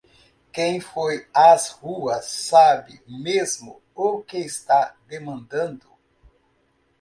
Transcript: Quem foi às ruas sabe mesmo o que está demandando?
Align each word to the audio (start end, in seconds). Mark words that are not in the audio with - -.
Quem 0.51 0.79
foi 0.81 1.27
às 1.31 1.69
ruas 1.73 2.25
sabe 2.25 2.99
mesmo 3.07 3.83
o 3.93 4.23
que 4.23 4.39
está 4.39 4.95
demandando? 5.07 5.85